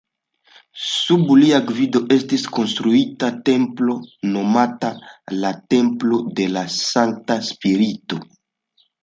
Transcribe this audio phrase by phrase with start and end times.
[0.83, 3.99] Sub lia gvido estis konstruita templo
[4.31, 4.91] nomata
[5.45, 8.21] la "Templo de la Sankta Spirito".